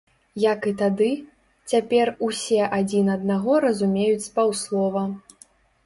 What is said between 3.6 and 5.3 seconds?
разумеюць з паўслова.